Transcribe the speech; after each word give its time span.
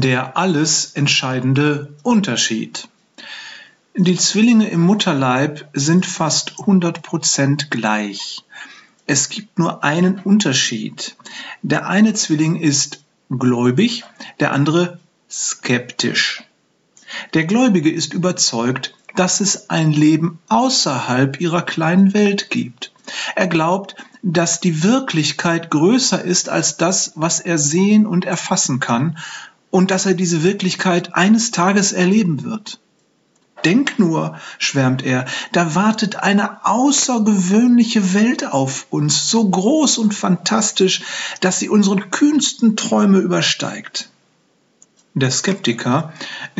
Der 0.00 0.36
alles 0.36 0.92
entscheidende 0.94 1.92
Unterschied. 2.04 2.86
Die 3.96 4.14
Zwillinge 4.14 4.68
im 4.68 4.82
Mutterleib 4.82 5.68
sind 5.72 6.06
fast 6.06 6.52
100% 6.52 7.68
gleich. 7.68 8.44
Es 9.08 9.28
gibt 9.28 9.58
nur 9.58 9.82
einen 9.82 10.20
Unterschied. 10.20 11.16
Der 11.62 11.88
eine 11.88 12.14
Zwilling 12.14 12.54
ist 12.54 13.02
gläubig, 13.28 14.04
der 14.38 14.52
andere 14.52 15.00
skeptisch. 15.28 16.44
Der 17.34 17.46
Gläubige 17.46 17.90
ist 17.90 18.14
überzeugt, 18.14 18.94
dass 19.16 19.40
es 19.40 19.68
ein 19.68 19.90
Leben 19.90 20.38
außerhalb 20.48 21.40
ihrer 21.40 21.62
kleinen 21.62 22.14
Welt 22.14 22.50
gibt. 22.50 22.92
Er 23.34 23.48
glaubt, 23.48 23.96
dass 24.22 24.60
die 24.60 24.84
Wirklichkeit 24.84 25.72
größer 25.72 26.22
ist 26.22 26.50
als 26.50 26.76
das, 26.76 27.14
was 27.16 27.40
er 27.40 27.58
sehen 27.58 28.06
und 28.06 28.24
erfassen 28.26 28.78
kann 28.78 29.16
und 29.70 29.90
dass 29.90 30.06
er 30.06 30.14
diese 30.14 30.42
Wirklichkeit 30.42 31.14
eines 31.14 31.50
Tages 31.50 31.92
erleben 31.92 32.44
wird. 32.44 32.80
Denk 33.64 33.98
nur, 33.98 34.38
schwärmt 34.58 35.04
er, 35.04 35.26
da 35.52 35.74
wartet 35.74 36.16
eine 36.16 36.64
außergewöhnliche 36.64 38.14
Welt 38.14 38.46
auf 38.46 38.86
uns, 38.90 39.30
so 39.30 39.48
groß 39.48 39.98
und 39.98 40.14
fantastisch, 40.14 41.02
dass 41.40 41.58
sie 41.58 41.68
unseren 41.68 42.10
kühnsten 42.10 42.76
Träume 42.76 43.18
übersteigt. 43.18 44.10
Der 45.14 45.32
Skeptiker 45.32 46.12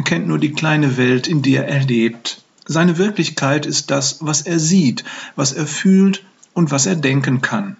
kennt 0.05 0.27
nur 0.27 0.39
die 0.39 0.53
kleine 0.53 0.97
Welt, 0.97 1.29
in 1.29 1.43
der 1.43 1.69
er 1.69 1.85
lebt. 1.85 2.43
Seine 2.67 2.99
Wirklichkeit 2.99 3.65
ist 3.67 3.91
das, 3.91 4.19
was 4.21 4.43
er 4.43 4.59
sieht, 4.59 5.05
was 5.37 5.53
er 5.53 5.67
fühlt 5.67 6.25
und 6.53 6.73
was 6.73 6.87
er 6.87 6.97
denken 6.97 7.41
kann. 7.41 7.77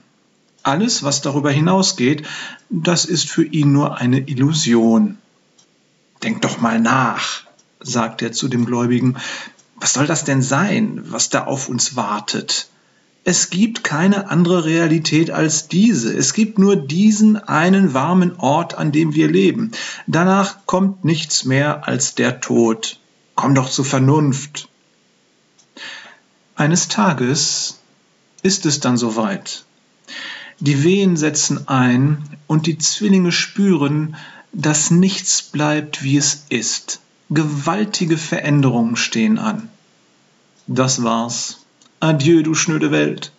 Alles, 0.63 1.03
was 1.03 1.21
darüber 1.21 1.51
hinausgeht, 1.51 2.27
das 2.71 3.05
ist 3.05 3.29
für 3.29 3.45
ihn 3.45 3.73
nur 3.73 3.99
eine 3.99 4.21
Illusion. 4.21 5.19
Denk 6.23 6.43
doch 6.43 6.61
mal 6.61 6.81
nach, 6.81 7.45
sagt 7.81 8.23
er 8.23 8.33
zu 8.33 8.49
dem 8.49 8.67
Gläubigen. 8.67 9.17
Was 9.77 9.93
soll 9.93 10.07
das 10.07 10.25
denn 10.25 10.43
sein, 10.43 11.03
was 11.05 11.31
da 11.31 11.45
auf 11.45 11.69
uns 11.69 11.95
wartet? 11.95 12.69
Es 13.25 13.51
gibt 13.51 13.85
keine 13.85 14.31
andere 14.31 14.65
Realität 14.65 15.31
als 15.31 15.69
diese. 15.69 16.17
Es 16.17 16.33
gibt 16.33 16.59
nur 16.59 16.77
diesen 16.77 17.37
einen 17.37 17.93
warmen 17.93 18.37
Ort, 18.37 18.77
an 18.77 18.91
dem 18.91 19.15
wir 19.15 19.29
leben. 19.29 19.73
Danach 20.07 20.67
kommt 20.67 21.05
nichts 21.05 21.45
mehr 21.45 21.87
als 21.87 22.15
der 22.15 22.41
Tod. 22.41 22.99
Komm 23.35 23.55
doch 23.55 23.69
zur 23.69 23.85
Vernunft. 23.85 24.69
Eines 26.57 26.89
Tages 26.89 27.81
ist 28.43 28.67
es 28.67 28.81
dann 28.81 28.97
soweit. 28.97 29.65
Die 30.59 30.83
Wehen 30.83 31.17
setzen 31.17 31.69
ein 31.69 32.25
und 32.47 32.67
die 32.67 32.79
Zwillinge 32.79 33.31
spüren, 33.31 34.17
dass 34.53 34.91
nichts 34.91 35.43
bleibt, 35.43 36.03
wie 36.03 36.17
es 36.17 36.45
ist. 36.49 37.01
Gewaltige 37.31 38.17
Veränderungen 38.17 38.97
stehen 38.97 39.39
an. 39.39 39.69
Das 40.67 41.03
war's. 41.03 41.65
Adieu, 42.01 42.43
du 42.43 42.55
schnöde 42.55 42.91
Welt. 42.91 43.33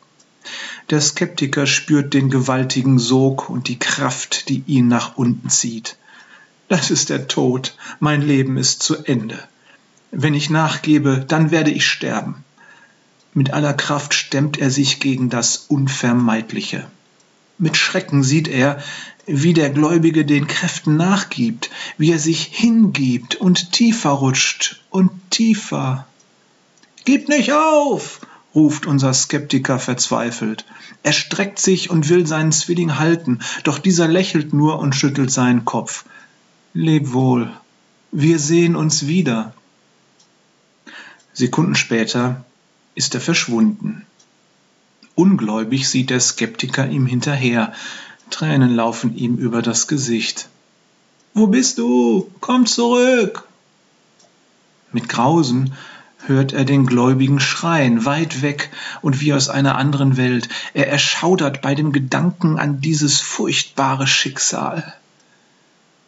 Der 0.89 1.01
Skeptiker 1.01 1.67
spürt 1.67 2.13
den 2.13 2.29
gewaltigen 2.29 2.99
Sog 2.99 3.49
und 3.49 3.67
die 3.67 3.79
Kraft, 3.79 4.49
die 4.49 4.63
ihn 4.65 4.87
nach 4.87 5.17
unten 5.17 5.49
zieht. 5.49 5.97
Das 6.67 6.91
ist 6.91 7.09
der 7.09 7.27
Tod. 7.27 7.75
Mein 7.99 8.21
Leben 8.21 8.57
ist 8.57 8.81
zu 8.83 9.03
Ende. 9.03 9.39
Wenn 10.11 10.33
ich 10.33 10.49
nachgebe, 10.49 11.23
dann 11.27 11.51
werde 11.51 11.71
ich 11.71 11.85
sterben. 11.85 12.43
Mit 13.33 13.51
aller 13.51 13.73
Kraft 13.73 14.13
stemmt 14.13 14.57
er 14.57 14.71
sich 14.71 14.99
gegen 14.99 15.29
das 15.29 15.57
Unvermeidliche. 15.67 16.87
Mit 17.59 17.75
Schrecken 17.75 18.23
sieht 18.23 18.47
er, 18.47 18.81
wie 19.25 19.53
der 19.53 19.69
Gläubige 19.69 20.23
den 20.23 20.47
Kräften 20.47 20.95
nachgibt, 20.95 21.69
wie 21.97 22.11
er 22.11 22.17
sich 22.17 22.43
hingibt 22.43 23.35
und 23.35 23.73
tiefer 23.73 24.11
rutscht 24.11 24.81
und 24.89 25.11
tiefer. 25.29 26.07
Gib 27.03 27.27
nicht 27.27 27.51
auf, 27.51 28.21
ruft 28.55 28.85
unser 28.85 29.13
Skeptiker 29.13 29.77
verzweifelt. 29.77 30.63
Er 31.03 31.11
streckt 31.11 31.59
sich 31.59 31.89
und 31.89 32.07
will 32.07 32.25
seinen 32.25 32.53
Zwilling 32.53 32.97
halten, 32.97 33.39
doch 33.65 33.77
dieser 33.77 34.07
lächelt 34.07 34.53
nur 34.53 34.79
und 34.79 34.95
schüttelt 34.95 35.29
seinen 35.29 35.65
Kopf. 35.65 36.05
Leb 36.73 37.11
wohl, 37.11 37.51
wir 38.11 38.39
sehen 38.39 38.77
uns 38.77 39.05
wieder. 39.07 39.53
Sekunden 41.33 41.75
später 41.75 42.45
ist 42.95 43.15
er 43.15 43.21
verschwunden. 43.21 44.05
Ungläubig 45.19 45.89
sieht 45.89 46.11
der 46.11 46.21
Skeptiker 46.21 46.87
ihm 46.87 47.05
hinterher. 47.05 47.73
Tränen 48.29 48.73
laufen 48.73 49.17
ihm 49.17 49.35
über 49.35 49.61
das 49.61 49.89
Gesicht. 49.89 50.47
Wo 51.33 51.47
bist 51.47 51.77
du? 51.77 52.31
Komm 52.39 52.65
zurück! 52.65 53.43
Mit 54.93 55.09
Grausen 55.09 55.73
hört 56.25 56.53
er 56.53 56.63
den 56.63 56.85
Gläubigen 56.85 57.41
schreien, 57.41 58.05
weit 58.05 58.41
weg 58.41 58.71
und 59.01 59.19
wie 59.19 59.33
aus 59.33 59.49
einer 59.49 59.75
anderen 59.75 60.15
Welt. 60.15 60.47
Er 60.73 60.87
erschaudert 60.87 61.61
bei 61.61 61.75
dem 61.75 61.91
Gedanken 61.91 62.57
an 62.57 62.79
dieses 62.79 63.19
furchtbare 63.19 64.07
Schicksal. 64.07 64.93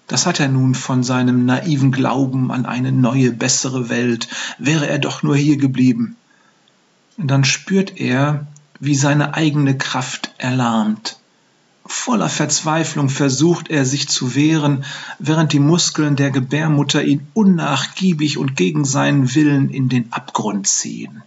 Das 0.08 0.26
hat 0.26 0.40
er 0.40 0.48
nun 0.48 0.74
von 0.74 1.04
seinem 1.04 1.46
naiven 1.46 1.92
Glauben 1.92 2.50
an 2.50 2.66
eine 2.66 2.94
neue, 2.94 3.34
bessere 3.34 3.90
Welt. 3.90 4.30
Wäre 4.58 4.88
er 4.88 5.00
doch 5.00 5.22
nur 5.22 5.36
hier 5.36 5.58
geblieben. 5.58 6.16
Dann 7.18 7.44
spürt 7.44 8.00
er, 8.00 8.48
wie 8.82 8.96
seine 8.96 9.36
eigene 9.36 9.78
Kraft 9.78 10.32
erlahmt. 10.40 11.20
Voller 11.86 12.30
Verzweiflung 12.30 13.10
versucht 13.10 13.70
er 13.70 13.86
sich 13.86 14.10
zu 14.10 14.34
wehren, 14.34 14.84
während 15.20 15.54
die 15.54 15.60
Muskeln 15.60 16.16
der 16.16 16.32
Gebärmutter 16.32 17.04
ihn 17.04 17.28
unnachgiebig 17.34 18.40
und 18.40 18.58
gegen 18.58 18.84
seinen 18.84 19.36
Willen 19.36 19.70
in 19.70 19.88
den 19.88 20.12
Abgrund 20.12 20.68
ziehen. 20.68 21.22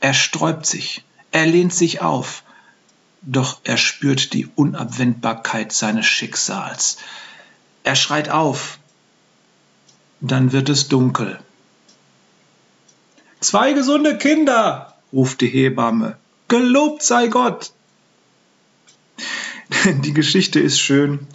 Er 0.00 0.14
sträubt 0.14 0.66
sich, 0.66 1.04
er 1.30 1.46
lehnt 1.46 1.72
sich 1.72 2.00
auf, 2.02 2.42
doch 3.22 3.60
er 3.62 3.76
spürt 3.76 4.32
die 4.32 4.46
Unabwendbarkeit 4.46 5.72
seines 5.72 6.06
Schicksals. 6.06 6.98
Er 7.84 7.94
schreit 7.94 8.30
auf, 8.30 8.78
dann 10.20 10.50
wird 10.50 10.68
es 10.68 10.88
dunkel. 10.88 11.38
Zwei 13.40 13.74
gesunde 13.74 14.18
Kinder, 14.18 14.96
ruft 15.12 15.40
die 15.40 15.48
Hebamme. 15.48 16.16
Gelobt 16.48 17.02
sei 17.02 17.28
Gott! 17.28 17.72
Die 20.02 20.14
Geschichte 20.14 20.60
ist 20.60 20.80
schön 20.80 21.26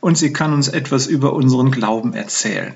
und 0.00 0.16
sie 0.16 0.32
kann 0.32 0.52
uns 0.52 0.68
etwas 0.68 1.06
über 1.06 1.34
unseren 1.34 1.70
Glauben 1.70 2.14
erzählen. 2.14 2.74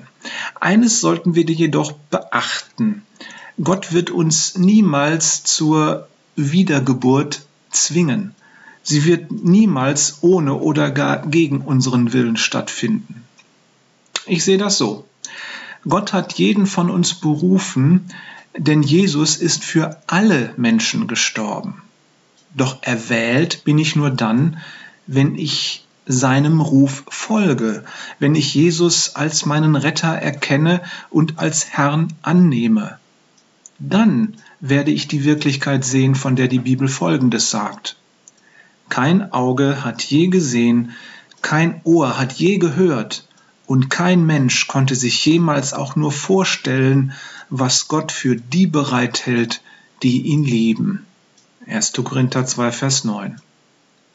Eines 0.59 1.01
sollten 1.01 1.33
wir 1.35 1.43
jedoch 1.43 1.91
beachten. 1.91 3.01
Gott 3.63 3.93
wird 3.93 4.11
uns 4.11 4.57
niemals 4.57 5.43
zur 5.43 6.07
Wiedergeburt 6.35 7.41
zwingen. 7.71 8.35
Sie 8.83 9.05
wird 9.05 9.31
niemals 9.31 10.19
ohne 10.21 10.53
oder 10.53 10.91
gar 10.91 11.25
gegen 11.25 11.61
unseren 11.61 12.13
Willen 12.13 12.37
stattfinden. 12.37 13.23
Ich 14.27 14.43
sehe 14.43 14.57
das 14.57 14.77
so. 14.77 15.05
Gott 15.87 16.13
hat 16.13 16.33
jeden 16.33 16.67
von 16.67 16.89
uns 16.89 17.15
berufen, 17.15 18.09
denn 18.55 18.83
Jesus 18.83 19.37
ist 19.37 19.63
für 19.63 20.01
alle 20.07 20.53
Menschen 20.57 21.07
gestorben. 21.07 21.81
Doch 22.57 22.81
erwählt 22.81 23.63
bin 23.65 23.77
ich 23.77 23.95
nur 23.95 24.09
dann, 24.09 24.57
wenn 25.05 25.35
ich 25.35 25.85
seinem 26.07 26.59
Ruf 26.59 27.03
folge, 27.07 27.83
wenn 28.17 28.33
ich 28.33 28.55
Jesus 28.55 29.15
als 29.15 29.45
meinen 29.45 29.75
Retter 29.75 30.13
erkenne 30.13 30.81
und 31.11 31.37
als 31.37 31.69
Herrn 31.69 32.13
annehme. 32.23 32.97
Dann 33.77 34.37
werde 34.59 34.89
ich 34.89 35.07
die 35.07 35.23
Wirklichkeit 35.23 35.85
sehen, 35.85 36.15
von 36.15 36.35
der 36.35 36.47
die 36.47 36.59
Bibel 36.59 36.87
Folgendes 36.87 37.51
sagt. 37.51 37.95
Kein 38.89 39.31
Auge 39.33 39.83
hat 39.83 40.01
je 40.01 40.27
gesehen, 40.27 40.91
kein 41.43 41.81
Ohr 41.83 42.17
hat 42.17 42.33
je 42.33 42.57
gehört 42.57 43.27
und 43.67 43.91
kein 43.91 44.25
Mensch 44.25 44.67
konnte 44.67 44.95
sich 44.95 45.23
jemals 45.25 45.73
auch 45.73 45.95
nur 45.95 46.11
vorstellen, 46.11 47.13
was 47.49 47.87
Gott 47.87 48.11
für 48.11 48.35
die 48.35 48.65
bereithält, 48.65 49.61
die 50.01 50.21
ihn 50.21 50.43
lieben. 50.43 51.06
1. 51.69 51.93
Korinther 52.03 52.45
2, 52.45 52.71
Vers 52.71 53.03
9. 53.03 53.41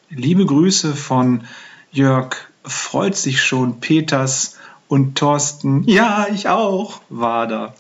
Liebe 0.08 0.46
Grüße 0.46 0.94
von 0.94 1.44
Jörg, 1.90 2.36
freut 2.64 3.16
sich 3.16 3.42
schon 3.42 3.80
Peters 3.80 4.56
und 4.88 5.16
Thorsten, 5.16 5.84
ja, 5.84 6.26
ich 6.32 6.48
auch, 6.48 7.00
Wader. 7.08 7.74